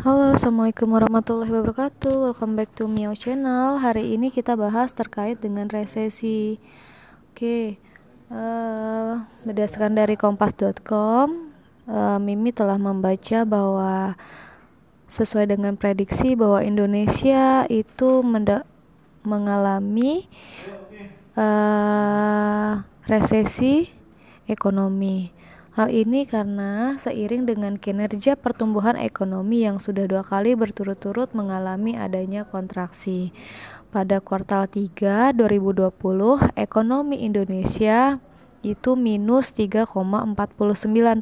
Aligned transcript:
Halo, 0.00 0.32
assalamualaikum 0.32 0.96
warahmatullahi 0.96 1.52
wabarakatuh. 1.52 2.32
Welcome 2.32 2.56
back 2.56 2.72
to 2.72 2.88
Miao 2.88 3.12
Channel. 3.12 3.76
Hari 3.84 4.16
ini 4.16 4.32
kita 4.32 4.56
bahas 4.56 4.96
terkait 4.96 5.44
dengan 5.44 5.68
resesi. 5.68 6.56
Oke, 7.28 7.76
uh, 8.32 9.20
berdasarkan 9.44 9.92
dari 9.92 10.16
Kompas.com, 10.16 11.52
uh, 11.84 12.16
Mimi 12.16 12.48
telah 12.48 12.80
membaca 12.80 13.44
bahwa 13.44 14.16
sesuai 15.12 15.52
dengan 15.52 15.76
prediksi 15.76 16.32
bahwa 16.32 16.64
Indonesia 16.64 17.68
itu 17.68 18.24
mengalami 19.20 20.24
uh, 21.36 22.80
resesi 23.04 23.92
ekonomi. 24.48 25.28
Hal 25.80 25.88
ini 25.96 26.28
karena 26.28 27.00
seiring 27.00 27.48
dengan 27.48 27.80
kinerja 27.80 28.36
pertumbuhan 28.36 29.00
ekonomi 29.00 29.64
yang 29.64 29.80
sudah 29.80 30.04
dua 30.04 30.20
kali 30.20 30.52
berturut-turut 30.52 31.32
mengalami 31.32 31.96
adanya 31.96 32.44
kontraksi. 32.44 33.32
Pada 33.88 34.20
kuartal 34.20 34.68
3 34.68 35.32
2020, 35.32 35.88
ekonomi 36.52 37.24
Indonesia 37.24 38.20
itu 38.60 38.92
minus 38.92 39.56
3,49 39.56 39.88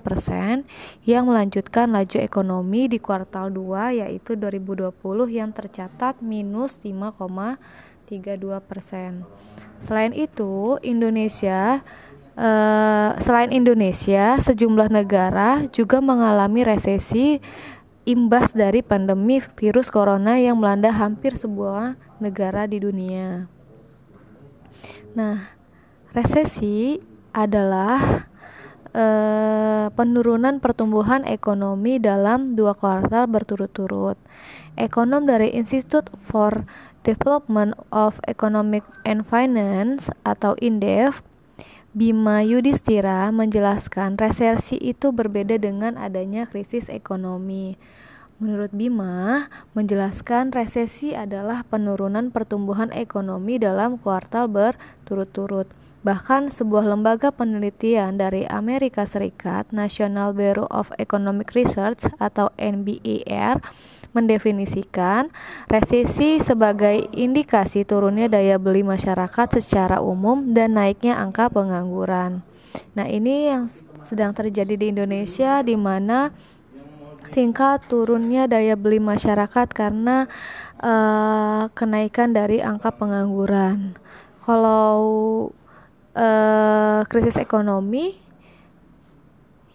persen 0.03 0.67
yang 1.07 1.31
melanjutkan 1.31 1.95
laju 1.95 2.19
ekonomi 2.19 2.91
di 2.91 2.99
kuartal 2.99 3.55
2 3.55 4.03
yaitu 4.03 4.35
2020 4.35 4.91
yang 5.31 5.55
tercatat 5.55 6.19
minus 6.19 6.83
5,32 6.83 8.11
persen. 8.67 9.23
Selain 9.79 10.11
itu, 10.11 10.83
Indonesia 10.83 11.87
Uh, 12.39 13.19
selain 13.19 13.51
Indonesia, 13.51 14.39
sejumlah 14.39 14.95
negara 14.95 15.67
juga 15.75 15.99
mengalami 15.99 16.63
resesi 16.63 17.43
imbas 18.07 18.55
dari 18.55 18.79
pandemi 18.79 19.43
virus 19.59 19.91
corona 19.91 20.39
yang 20.39 20.63
melanda 20.63 20.95
hampir 20.95 21.35
sebuah 21.35 21.99
negara 22.23 22.71
di 22.71 22.79
dunia. 22.79 23.51
Nah, 25.19 25.51
resesi 26.15 27.03
adalah 27.35 28.31
uh, 28.95 29.91
penurunan 29.99 30.63
pertumbuhan 30.63 31.27
ekonomi 31.27 31.99
dalam 31.99 32.55
dua 32.55 32.79
kuartal 32.79 33.27
berturut-turut. 33.27 34.15
Ekonom 34.79 35.27
dari 35.27 35.51
Institute 35.59 36.07
for 36.23 36.63
Development 37.03 37.75
of 37.91 38.23
Economic 38.31 38.87
and 39.03 39.27
Finance 39.27 40.07
atau 40.23 40.55
INDEF 40.63 41.19
Bima 41.99 42.47
Yudhistira 42.47 43.27
menjelaskan 43.35 44.15
resesi 44.23 44.79
itu 44.79 45.11
berbeda 45.11 45.59
dengan 45.59 45.99
adanya 45.99 46.47
krisis 46.47 46.87
ekonomi. 46.87 47.75
Menurut 48.39 48.71
Bima, 48.71 49.51
menjelaskan 49.75 50.55
resesi 50.55 51.19
adalah 51.19 51.67
penurunan 51.67 52.31
pertumbuhan 52.31 52.95
ekonomi 52.95 53.59
dalam 53.59 53.99
kuartal 53.99 54.47
berturut-turut. 54.47 55.67
Bahkan 56.07 56.55
sebuah 56.55 56.87
lembaga 56.87 57.35
penelitian 57.35 58.15
dari 58.15 58.47
Amerika 58.47 59.03
Serikat, 59.03 59.75
National 59.75 60.31
Bureau 60.31 60.71
of 60.71 60.95
Economic 61.03 61.51
Research 61.59 62.07
atau 62.23 62.55
NBER, 62.55 63.59
mendefinisikan 64.17 65.29
resesi 65.69 66.41
sebagai 66.41 67.09
indikasi 67.13 67.85
turunnya 67.85 68.27
daya 68.29 68.57
beli 68.57 68.83
masyarakat 68.83 69.61
secara 69.61 70.01
umum 70.01 70.55
dan 70.57 70.77
naiknya 70.77 71.21
angka 71.21 71.53
pengangguran. 71.53 72.41
Nah, 72.97 73.07
ini 73.09 73.53
yang 73.53 73.69
sedang 74.09 74.33
terjadi 74.33 74.75
di 74.75 74.87
Indonesia 74.89 75.61
di 75.61 75.77
mana 75.77 76.33
tingkat 77.29 77.85
turunnya 77.93 78.49
daya 78.49 78.73
beli 78.75 78.97
masyarakat 78.99 79.69
karena 79.71 80.25
uh, 80.81 81.69
kenaikan 81.77 82.33
dari 82.33 82.65
angka 82.65 82.89
pengangguran. 82.97 83.93
Kalau 84.43 84.97
uh, 86.17 87.01
krisis 87.05 87.37
ekonomi 87.37 88.17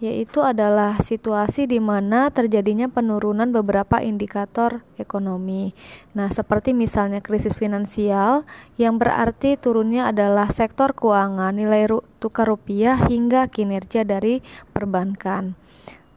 yaitu 0.04 0.44
adalah 0.44 1.00
situasi 1.00 1.64
di 1.64 1.80
mana 1.80 2.28
terjadinya 2.28 2.92
penurunan 2.92 3.48
beberapa 3.48 4.04
indikator 4.04 4.84
ekonomi. 5.00 5.72
Nah, 6.12 6.28
seperti 6.28 6.76
misalnya 6.76 7.24
krisis 7.24 7.56
finansial 7.56 8.44
yang 8.76 9.00
berarti 9.00 9.56
turunnya 9.56 10.12
adalah 10.12 10.52
sektor 10.52 10.92
keuangan, 10.92 11.56
nilai 11.56 11.88
tukar 12.20 12.52
rupiah 12.52 13.00
hingga 13.08 13.48
kinerja 13.48 14.04
dari 14.04 14.44
perbankan. 14.76 15.56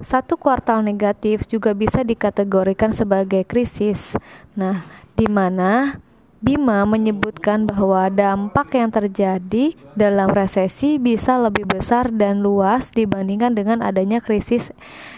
Satu 0.03 0.35
kuartal 0.35 0.83
negatif 0.83 1.47
juga 1.47 1.71
bisa 1.71 2.03
dikategorikan 2.03 2.91
sebagai 2.91 3.47
krisis. 3.47 4.19
Nah, 4.53 4.83
di 5.15 5.31
mana 5.31 5.97
Bima 6.37 6.85
menyebutkan 6.85 7.65
bahwa 7.65 8.13
dampak 8.13 8.77
yang 8.77 8.93
terjadi 8.93 9.73
dalam 9.97 10.29
resesi 10.29 11.01
bisa 11.01 11.33
lebih 11.41 11.65
besar 11.65 12.13
dan 12.13 12.45
luas 12.45 12.93
dibandingkan 12.93 13.57
dengan 13.57 13.81
adanya 13.81 14.21
krisis 14.21 14.69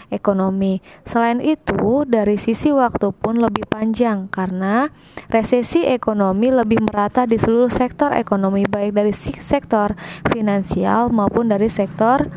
ekonomi. 0.08 0.80
Selain 1.04 1.44
itu, 1.44 2.08
dari 2.08 2.40
sisi 2.40 2.72
waktu 2.72 3.12
pun 3.12 3.36
lebih 3.36 3.68
panjang 3.68 4.32
karena 4.32 4.88
resesi 5.28 5.84
ekonomi 5.84 6.48
lebih 6.48 6.80
merata 6.80 7.28
di 7.28 7.36
seluruh 7.36 7.68
sektor 7.68 8.16
ekonomi 8.16 8.64
baik 8.64 8.96
dari 8.96 9.12
sektor 9.12 9.92
finansial 10.32 11.12
maupun 11.12 11.52
dari 11.52 11.68
sektor 11.68 12.32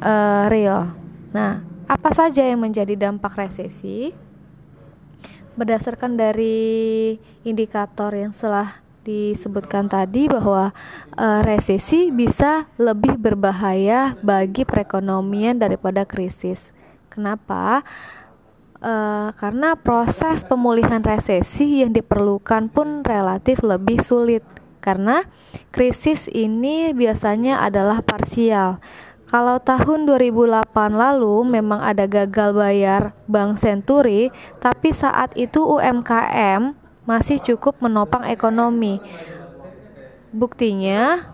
uh, 0.00 0.48
real. 0.48 0.96
Nah, 1.36 1.60
apa 1.84 2.08
saja 2.16 2.40
yang 2.40 2.64
menjadi 2.64 2.96
dampak 2.96 3.36
resesi? 3.36 4.27
Berdasarkan 5.58 6.14
dari 6.14 7.18
indikator 7.42 8.14
yang 8.14 8.30
telah 8.30 8.78
disebutkan 9.02 9.88
tadi 9.88 10.28
bahwa 10.28 10.70
e, 11.16 11.26
resesi 11.42 12.12
bisa 12.12 12.68
lebih 12.76 13.16
berbahaya 13.16 14.14
bagi 14.20 14.68
perekonomian 14.68 15.56
daripada 15.56 16.04
krisis. 16.04 16.70
Kenapa? 17.08 17.82
E, 18.78 18.94
karena 19.34 19.74
proses 19.80 20.44
pemulihan 20.44 21.00
resesi 21.00 21.82
yang 21.82 21.90
diperlukan 21.90 22.70
pun 22.70 23.02
relatif 23.02 23.64
lebih 23.64 24.04
sulit 24.04 24.44
karena 24.78 25.26
krisis 25.74 26.30
ini 26.30 26.94
biasanya 26.94 27.64
adalah 27.64 27.98
parsial 28.04 28.78
kalau 29.28 29.60
tahun 29.60 30.08
2008 30.08 30.72
lalu 30.88 31.44
memang 31.44 31.84
ada 31.84 32.08
gagal 32.08 32.56
bayar 32.56 33.12
Bank 33.28 33.60
Senturi, 33.60 34.32
tapi 34.56 34.96
saat 34.96 35.36
itu 35.36 35.60
UMKM 35.60 36.72
masih 37.04 37.36
cukup 37.36 37.76
menopang 37.84 38.24
ekonomi. 38.24 39.04
Buktinya, 40.32 41.28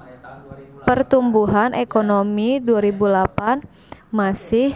pertumbuhan 0.82 1.70
ekonomi 1.70 2.58
2008 2.58 3.62
masih 4.10 4.74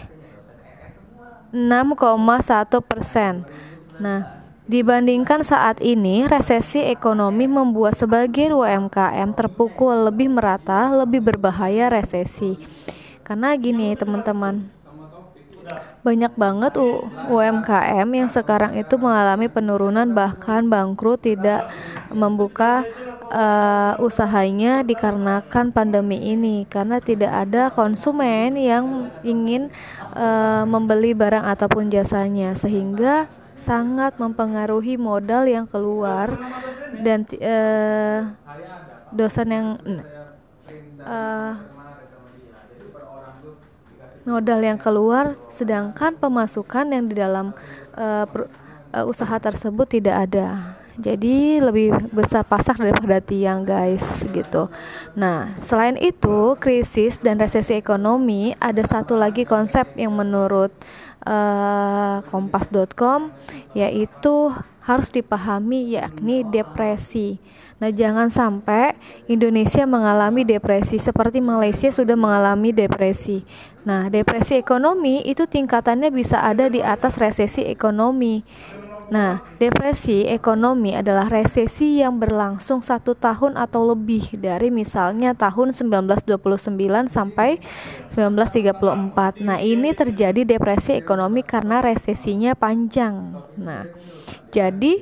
6,1 1.50 2.78
persen. 2.86 3.42
Nah, 3.98 4.46
dibandingkan 4.70 5.42
saat 5.42 5.82
ini, 5.82 6.22
resesi 6.30 6.86
ekonomi 6.86 7.50
membuat 7.50 7.98
sebagian 7.98 8.54
UMKM 8.54 9.34
terpukul 9.34 10.06
lebih 10.06 10.30
merata, 10.30 10.86
lebih 10.94 11.18
berbahaya 11.18 11.90
resesi 11.90 12.54
karena 13.28 13.52
gini 13.60 13.92
teman-teman 13.92 14.78
banyak 16.00 16.32
banget 16.40 16.72
UMKM 17.28 18.08
yang 18.08 18.30
sekarang 18.32 18.72
itu 18.80 18.96
mengalami 18.96 19.52
penurunan 19.52 20.08
bahkan 20.16 20.64
bangkrut 20.64 21.20
tidak 21.20 21.68
membuka 22.08 22.86
uh, 23.28 23.92
usahanya 24.00 24.80
dikarenakan 24.86 25.74
pandemi 25.74 26.16
ini. 26.32 26.64
Karena 26.64 27.02
tidak 27.02 27.32
ada 27.34 27.68
konsumen 27.68 28.56
yang 28.56 29.12
ingin 29.20 29.68
uh, 30.16 30.64
membeli 30.64 31.12
barang 31.12 31.44
ataupun 31.44 31.92
jasanya 31.92 32.56
sehingga 32.56 33.28
sangat 33.58 34.16
mempengaruhi 34.22 34.94
modal 34.96 35.44
yang 35.44 35.66
keluar 35.66 36.30
dan 37.02 37.26
uh, 37.42 38.32
dosen 39.10 39.48
yang 39.50 39.66
uh, 41.02 41.52
modal 44.28 44.60
yang 44.60 44.76
keluar 44.76 45.34
sedangkan 45.48 46.20
pemasukan 46.20 46.86
yang 46.92 47.08
di 47.08 47.16
dalam 47.16 47.56
uh, 47.96 48.26
uh, 48.92 49.04
usaha 49.08 49.36
tersebut 49.40 49.88
tidak 49.88 50.28
ada. 50.28 50.76
Jadi 50.98 51.62
lebih 51.62 51.94
besar 52.10 52.42
pasak 52.42 52.82
daripada 52.82 53.22
tiang 53.22 53.62
guys 53.62 54.02
gitu. 54.34 54.66
Nah 55.14 55.54
selain 55.62 55.94
itu 55.94 56.58
krisis 56.58 57.22
dan 57.22 57.38
resesi 57.38 57.78
ekonomi 57.78 58.50
ada 58.58 58.82
satu 58.82 59.14
lagi 59.14 59.46
konsep 59.46 59.94
yang 59.94 60.10
menurut 60.10 60.74
uh, 61.22 62.18
kompas.com 62.26 63.30
yaitu 63.78 64.50
harus 64.88 65.12
dipahami 65.12 65.92
yakni 65.92 66.48
depresi. 66.48 67.36
Nah, 67.76 67.92
jangan 67.92 68.32
sampai 68.32 68.96
Indonesia 69.28 69.84
mengalami 69.84 70.48
depresi 70.48 70.96
seperti 70.96 71.44
Malaysia 71.44 71.92
sudah 71.92 72.16
mengalami 72.16 72.72
depresi. 72.72 73.44
Nah, 73.84 74.08
depresi 74.08 74.56
ekonomi 74.56 75.20
itu 75.28 75.44
tingkatannya 75.44 76.08
bisa 76.08 76.40
ada 76.40 76.72
di 76.72 76.80
atas 76.80 77.20
resesi 77.20 77.68
ekonomi. 77.68 78.40
Nah, 79.08 79.40
depresi 79.56 80.28
ekonomi 80.28 80.92
adalah 80.92 81.32
resesi 81.32 82.04
yang 82.04 82.20
berlangsung 82.20 82.84
satu 82.84 83.16
tahun 83.16 83.56
atau 83.56 83.96
lebih 83.96 84.36
dari 84.36 84.68
misalnya 84.68 85.32
tahun 85.32 85.72
1929 85.72 86.28
sampai 87.08 87.56
1934. 88.12 89.40
Nah, 89.40 89.58
ini 89.64 89.96
terjadi 89.96 90.44
depresi 90.44 91.00
ekonomi 91.00 91.40
karena 91.40 91.80
resesinya 91.80 92.52
panjang. 92.52 93.40
Nah, 93.56 93.88
jadi 94.52 95.00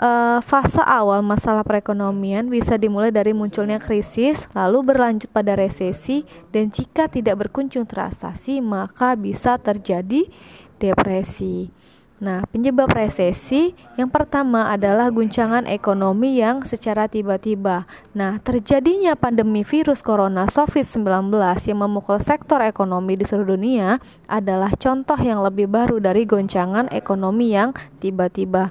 uh, 0.00 0.40
fase 0.40 0.80
awal 0.80 1.20
masalah 1.20 1.62
perekonomian 1.68 2.48
bisa 2.48 2.80
dimulai 2.80 3.12
dari 3.12 3.36
munculnya 3.36 3.76
krisis, 3.76 4.48
lalu 4.56 4.94
berlanjut 4.94 5.28
pada 5.28 5.52
resesi, 5.52 6.24
dan 6.48 6.72
jika 6.72 7.12
tidak 7.12 7.44
berkunjung 7.44 7.84
terasasi, 7.84 8.64
maka 8.64 9.14
bisa 9.20 9.60
terjadi 9.60 10.26
depresi. 10.80 11.70
Nah, 12.22 12.46
penyebab 12.46 12.94
resesi 12.94 13.74
yang 13.98 14.06
pertama 14.06 14.70
adalah 14.70 15.10
guncangan 15.10 15.66
ekonomi 15.66 16.38
yang 16.38 16.62
secara 16.62 17.10
tiba-tiba. 17.10 17.90
Nah, 18.14 18.38
terjadinya 18.38 19.18
pandemi 19.18 19.66
virus 19.66 19.98
corona 19.98 20.46
COVID-19 20.46 21.34
yang 21.66 21.78
memukul 21.82 22.22
sektor 22.22 22.62
ekonomi 22.62 23.18
di 23.18 23.26
seluruh 23.26 23.58
dunia 23.58 23.98
adalah 24.30 24.70
contoh 24.78 25.18
yang 25.18 25.42
lebih 25.42 25.66
baru 25.66 25.98
dari 25.98 26.22
goncangan 26.22 26.86
ekonomi 26.94 27.50
yang 27.50 27.74
tiba-tiba. 27.98 28.70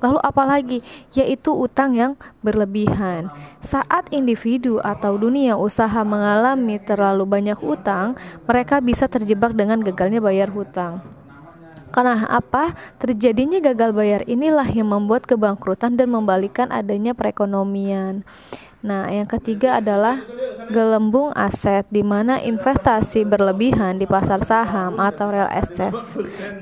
Lalu 0.00 0.18
apalagi 0.24 0.78
yaitu 1.12 1.52
utang 1.52 1.92
yang 1.92 2.16
berlebihan. 2.40 3.28
Saat 3.60 4.08
individu 4.14 4.80
atau 4.80 5.18
dunia 5.18 5.60
usaha 5.60 6.00
mengalami 6.06 6.80
terlalu 6.80 7.28
banyak 7.28 7.58
utang, 7.60 8.16
mereka 8.48 8.80
bisa 8.80 9.10
terjebak 9.10 9.52
dengan 9.52 9.82
gagalnya 9.84 10.22
bayar 10.22 10.48
hutang. 10.48 11.02
Karena 11.98 12.30
apa? 12.30 12.78
Terjadinya 13.02 13.58
gagal 13.58 13.90
bayar 13.90 14.22
inilah 14.30 14.70
yang 14.70 14.94
membuat 14.94 15.26
kebangkrutan 15.26 15.98
dan 15.98 16.14
membalikan 16.14 16.70
adanya 16.70 17.10
perekonomian. 17.10 18.22
Nah, 18.78 19.10
yang 19.10 19.26
ketiga 19.26 19.82
adalah 19.82 20.22
gelembung 20.70 21.34
aset 21.34 21.82
di 21.90 22.06
mana 22.06 22.38
investasi 22.38 23.26
berlebihan 23.26 23.98
di 23.98 24.06
pasar 24.06 24.46
saham 24.46 25.02
atau 25.02 25.26
real 25.34 25.50
estate 25.50 25.98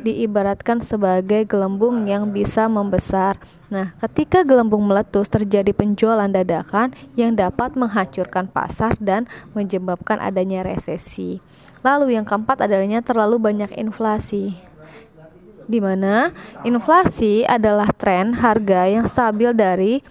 diibaratkan 0.00 0.80
sebagai 0.80 1.44
gelembung 1.44 2.08
yang 2.08 2.32
bisa 2.32 2.64
membesar. 2.72 3.36
Nah, 3.68 3.92
ketika 4.00 4.40
gelembung 4.40 4.88
meletus 4.88 5.28
terjadi 5.28 5.76
penjualan 5.76 6.32
dadakan 6.32 6.96
yang 7.12 7.36
dapat 7.36 7.76
menghancurkan 7.76 8.48
pasar 8.48 8.96
dan 8.96 9.28
menyebabkan 9.52 10.16
adanya 10.16 10.64
resesi. 10.64 11.44
Lalu 11.84 12.16
yang 12.16 12.24
keempat 12.24 12.64
adanya 12.64 13.04
terlalu 13.04 13.36
banyak 13.36 13.76
inflasi 13.76 14.56
di 15.66 15.82
mana 15.82 16.30
inflasi 16.62 17.42
adalah 17.46 17.90
tren 17.94 18.34
harga 18.34 18.86
yang 18.86 19.06
stabil 19.06 19.50
dari 19.54 20.02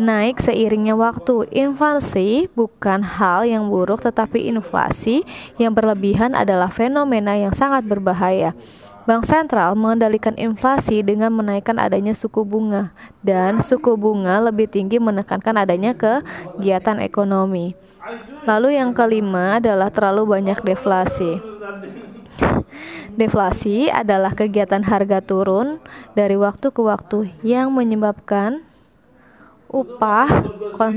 naik 0.00 0.40
seiringnya 0.40 0.96
waktu. 0.96 1.46
Inflasi 1.52 2.48
bukan 2.56 3.04
hal 3.04 3.44
yang 3.44 3.68
buruk, 3.68 4.00
tetapi 4.00 4.48
inflasi 4.48 5.22
yang 5.60 5.76
berlebihan 5.76 6.32
adalah 6.32 6.72
fenomena 6.72 7.36
yang 7.36 7.52
sangat 7.52 7.84
berbahaya. 7.84 8.56
Bank 9.08 9.24
sentral 9.24 9.72
mengendalikan 9.74 10.36
inflasi 10.36 11.00
dengan 11.00 11.32
menaikkan 11.32 11.80
adanya 11.80 12.12
suku 12.12 12.44
bunga, 12.44 12.92
dan 13.24 13.64
suku 13.64 13.96
bunga 13.96 14.38
lebih 14.44 14.68
tinggi 14.68 15.00
menekankan 15.00 15.56
adanya 15.56 15.96
kegiatan 15.96 17.00
ekonomi. 17.00 17.72
Lalu, 18.44 18.76
yang 18.76 18.92
kelima 18.96 19.60
adalah 19.60 19.92
terlalu 19.92 20.36
banyak 20.36 20.58
deflasi. 20.64 21.40
Deflasi 23.18 23.90
adalah 23.90 24.32
kegiatan 24.32 24.86
harga 24.86 25.20
turun 25.20 25.82
dari 26.14 26.38
waktu 26.38 26.70
ke 26.70 26.80
waktu 26.80 27.34
yang 27.42 27.74
menyebabkan 27.74 28.69
upah 29.70 30.26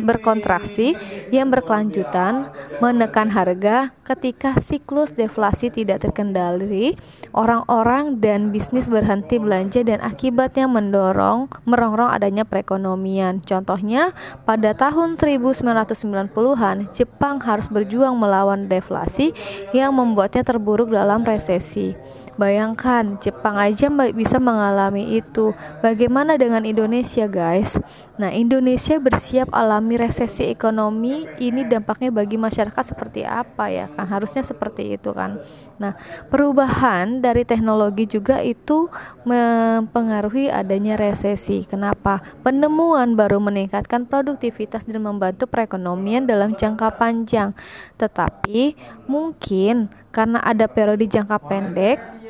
berkontraksi 0.04 0.98
yang 1.30 1.54
berkelanjutan 1.54 2.50
menekan 2.82 3.30
harga 3.30 3.94
ketika 4.02 4.58
siklus 4.60 5.14
deflasi 5.14 5.70
tidak 5.70 6.02
terkendali 6.04 6.98
orang-orang 7.32 8.18
dan 8.18 8.50
bisnis 8.50 8.90
berhenti 8.90 9.38
belanja 9.38 9.86
dan 9.86 10.02
akibatnya 10.02 10.66
mendorong 10.66 11.48
merongrong 11.70 12.10
adanya 12.10 12.44
perekonomian 12.44 13.40
contohnya 13.46 14.12
pada 14.44 14.74
tahun 14.74 15.16
1990-an 15.22 16.90
Jepang 16.92 17.38
harus 17.44 17.70
berjuang 17.70 18.18
melawan 18.18 18.66
deflasi 18.66 19.32
yang 19.72 19.94
membuatnya 19.94 20.42
terburuk 20.42 20.90
dalam 20.90 21.22
resesi 21.22 21.94
Bayangkan, 22.34 23.22
Jepang 23.22 23.62
aja 23.62 23.94
bisa 24.10 24.42
mengalami 24.42 25.22
itu. 25.22 25.54
Bagaimana 25.86 26.34
dengan 26.34 26.66
Indonesia, 26.66 27.30
guys? 27.30 27.78
Nah, 28.18 28.34
Indonesia 28.34 28.63
bersiap 29.00 29.52
alami 29.52 30.00
resesi 30.00 30.48
ekonomi. 30.48 31.28
Ini 31.38 31.68
dampaknya 31.68 32.10
bagi 32.10 32.40
masyarakat 32.40 32.96
seperti 32.96 33.28
apa 33.28 33.68
ya? 33.68 33.92
Kan 33.92 34.08
harusnya 34.08 34.42
seperti 34.42 34.96
itu 34.96 35.12
kan. 35.12 35.38
Nah, 35.78 35.94
perubahan 36.32 37.20
dari 37.20 37.44
teknologi 37.44 38.08
juga 38.08 38.40
itu 38.40 38.88
mempengaruhi 39.28 40.48
adanya 40.48 40.96
resesi. 40.96 41.68
Kenapa? 41.68 42.24
Penemuan 42.42 43.20
baru 43.20 43.44
meningkatkan 43.44 44.08
produktivitas 44.08 44.88
dan 44.88 45.04
membantu 45.04 45.46
perekonomian 45.50 46.24
dalam 46.24 46.56
jangka 46.56 46.96
panjang. 46.96 47.52
Tetapi 48.00 48.76
mungkin 49.10 49.92
karena 50.14 50.40
ada 50.46 50.70
periode 50.70 51.10
jangka 51.10 51.42
pendek 51.50 52.23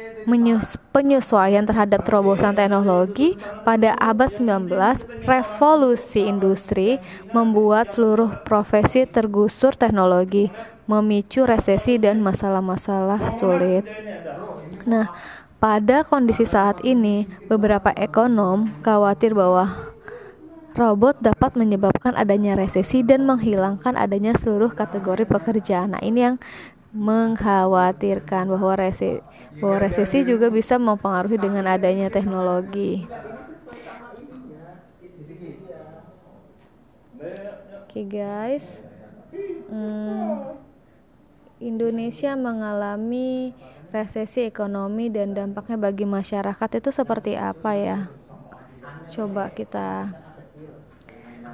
penyesuaian 0.95 1.67
terhadap 1.67 2.01
terobosan 2.07 2.55
teknologi 2.55 3.35
pada 3.67 3.91
abad 3.99 4.29
19, 4.31 5.03
revolusi 5.27 6.25
industri 6.27 7.03
membuat 7.35 7.91
seluruh 7.91 8.39
profesi 8.47 9.03
tergusur 9.07 9.75
teknologi, 9.75 10.51
memicu 10.87 11.43
resesi 11.43 11.99
dan 11.99 12.23
masalah-masalah 12.23 13.35
sulit. 13.35 13.83
Nah, 14.87 15.07
pada 15.63 16.03
kondisi 16.03 16.43
saat 16.47 16.79
ini, 16.83 17.27
beberapa 17.47 17.91
ekonom 17.95 18.75
khawatir 18.83 19.31
bahwa 19.35 19.93
robot 20.73 21.15
dapat 21.21 21.53
menyebabkan 21.53 22.17
adanya 22.17 22.57
resesi 22.57 23.05
dan 23.05 23.23
menghilangkan 23.29 23.93
adanya 23.93 24.33
seluruh 24.41 24.73
kategori 24.73 25.23
pekerjaan. 25.29 25.93
Nah, 25.93 26.01
ini 26.01 26.19
yang 26.31 26.35
mengkhawatirkan 26.94 28.45
bahwa 28.54 28.74
resesi, 28.78 29.19
bahwa 29.60 29.78
resesi 29.86 30.18
juga 30.31 30.48
bisa 30.54 30.75
mempengaruhi 30.78 31.38
dengan 31.42 31.66
adanya 31.75 32.07
teknologi. 32.13 33.10
Oke 37.83 38.02
okay 38.02 38.06
guys, 38.09 38.66
hmm, 39.69 40.45
Indonesia 41.69 42.31
mengalami 42.38 43.54
resesi 43.95 44.40
ekonomi 44.52 45.06
dan 45.14 45.33
dampaknya 45.38 45.78
bagi 45.85 46.06
masyarakat 46.06 46.69
itu 46.80 46.90
seperti 47.00 47.31
apa 47.38 47.71
ya? 47.78 47.97
Coba 49.14 49.54
kita 49.54 50.18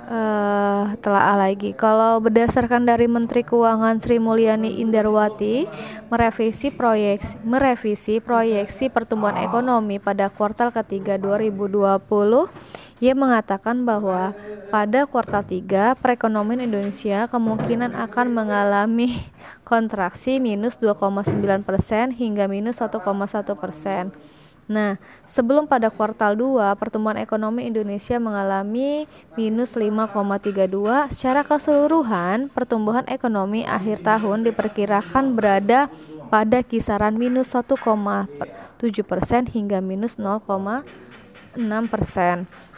uh, 0.09 0.97
telah 0.99 1.37
lagi. 1.37 1.71
Kalau 1.77 2.17
berdasarkan 2.19 2.83
dari 2.83 3.05
Menteri 3.05 3.45
Keuangan 3.45 4.01
Sri 4.01 4.17
Mulyani 4.17 4.81
Indarwati 4.81 5.69
merevisi 6.09 6.73
proyeksi 6.73 7.37
merevisi 7.45 8.17
proyeksi 8.17 8.89
pertumbuhan 8.89 9.37
ekonomi 9.39 10.01
pada 10.01 10.27
kuartal 10.33 10.73
ketiga 10.73 11.15
2020, 11.21 12.49
ia 12.99 13.13
mengatakan 13.13 13.85
bahwa 13.85 14.33
pada 14.73 15.05
kuartal 15.05 15.45
3 15.45 15.95
perekonomian 16.01 16.65
Indonesia 16.65 17.29
kemungkinan 17.29 17.93
akan 17.93 18.27
mengalami 18.33 19.13
kontraksi 19.69 20.41
minus 20.41 20.81
2,9 20.81 21.37
persen 21.63 22.11
hingga 22.11 22.49
minus 22.49 22.81
1,1 22.81 22.97
persen. 23.55 24.11
Nah, 24.69 25.01
sebelum 25.25 25.65
pada 25.65 25.89
kuartal 25.89 26.37
2, 26.37 26.77
pertumbuhan 26.77 27.17
ekonomi 27.17 27.65
Indonesia 27.65 28.21
mengalami 28.21 29.09
minus 29.33 29.73
5,32. 29.73 31.09
Secara 31.09 31.41
keseluruhan, 31.41 32.53
pertumbuhan 32.53 33.01
ekonomi 33.09 33.65
akhir 33.65 34.05
tahun 34.05 34.45
diperkirakan 34.45 35.33
berada 35.33 35.89
pada 36.29 36.61
kisaran 36.61 37.17
minus 37.17 37.57
1,7 37.57 37.81
persen 39.01 39.49
hingga 39.49 39.81
minus 39.81 40.21
0,7 40.21 40.85
6%. 40.85 41.08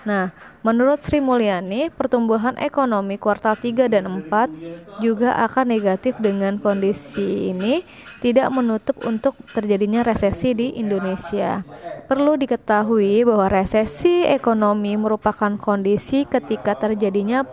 Nah, 0.01 0.34
menurut 0.66 0.98
Sri 1.06 1.22
Mulyani, 1.22 1.94
pertumbuhan 1.94 2.58
ekonomi 2.58 3.22
kuartal 3.22 3.54
3 3.54 3.86
dan 3.86 4.10
4 4.10 4.50
juga 4.98 5.38
akan 5.46 5.70
negatif 5.70 6.18
dengan 6.18 6.58
kondisi 6.58 7.54
ini 7.54 7.86
tidak 8.18 8.50
menutup 8.50 8.98
untuk 9.06 9.38
terjadinya 9.54 10.01
resesi 10.01 10.58
di 10.58 10.74
Indonesia. 10.74 11.62
Perlu 12.10 12.34
diketahui 12.34 13.22
bahwa 13.25 13.46
resesi 13.50 14.25
ekonomi 14.25 14.98
merupakan 14.98 15.54
kondisi 15.62 16.25
ketika 16.25 16.74
terjadinya 16.74 17.46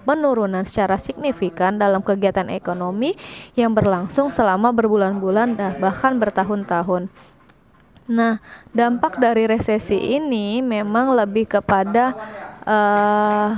penurunan 0.00 0.64
secara 0.64 0.96
signifikan 0.96 1.76
dalam 1.76 2.00
kegiatan 2.00 2.48
ekonomi 2.48 3.12
yang 3.56 3.76
berlangsung 3.76 4.32
selama 4.32 4.72
berbulan-bulan 4.72 5.56
dan 5.56 5.76
bahkan 5.80 6.16
bertahun-tahun. 6.16 7.12
Nah, 8.10 8.42
dampak 8.74 9.22
dari 9.22 9.46
resesi 9.46 10.18
ini 10.18 10.58
memang 10.58 11.14
lebih 11.14 11.46
kepada 11.46 12.10
uh, 12.66 13.54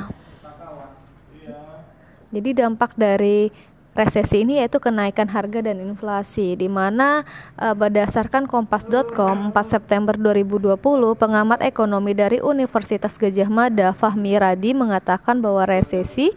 jadi 2.28 2.64
dampak 2.64 2.92
dari 2.92 3.49
resesi 3.97 4.44
ini 4.44 4.61
yaitu 4.61 4.80
kenaikan 4.80 5.28
harga 5.28 5.61
dan 5.61 5.80
inflasi 5.80 6.56
di 6.56 6.68
mana 6.68 7.25
uh, 7.61 7.76
berdasarkan 7.76 8.49
kompas.com 8.49 9.52
4 9.52 9.56
September 9.68 10.16
2020 10.16 10.76
pengamat 11.16 11.61
ekonomi 11.64 12.16
dari 12.16 12.40
Universitas 12.40 13.16
Gajah 13.21 13.49
Mada 13.49 13.92
Fahmi 13.92 14.37
Radi 14.37 14.73
mengatakan 14.73 15.40
bahwa 15.40 15.64
resesi 15.68 16.32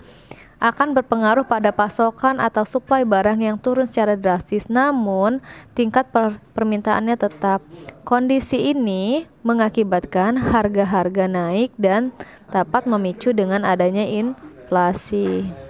akan 0.66 0.98
berpengaruh 0.98 1.46
pada 1.46 1.70
pasokan 1.70 2.42
atau 2.42 2.66
suplai 2.66 3.06
barang 3.06 3.38
yang 3.38 3.58
turun 3.62 3.86
secara 3.86 4.18
drastis, 4.18 4.66
namun 4.66 5.38
tingkat 5.78 6.10
per 6.10 6.42
permintaannya 6.58 7.14
tetap. 7.14 7.62
Kondisi 8.02 8.74
ini 8.74 9.30
mengakibatkan 9.46 10.38
harga-harga 10.40 11.30
naik 11.30 11.70
dan 11.78 12.10
dapat 12.50 12.90
memicu 12.90 13.30
dengan 13.36 13.62
adanya 13.62 14.06
inflasi. 14.06 15.65